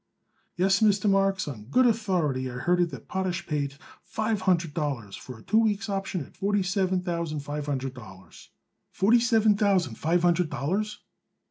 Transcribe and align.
"Yes, 0.55 0.79
Mr. 0.79 1.07
Marks, 1.07 1.47
on 1.47 1.65
good 1.65 1.85
authority 1.85 2.49
I 2.49 2.55
heard 2.55 2.81
it 2.81 2.89
that 2.89 3.07
Potash 3.07 3.45
pays 3.45 3.77
five 4.01 4.41
hundred 4.41 4.73
dollars 4.73 5.15
for 5.15 5.37
a 5.37 5.43
two 5.43 5.59
weeks' 5.59 5.89
option 5.89 6.25
at 6.25 6.35
forty 6.35 6.63
seven 6.63 7.03
thousand 7.03 7.41
five 7.41 7.67
hundred 7.67 7.93
dollars." 7.93 8.49
"Forty 8.89 9.19
seven 9.19 9.55
thousand 9.55 9.99
five 9.99 10.23
hundred 10.23 10.49
dollars?" 10.49 11.01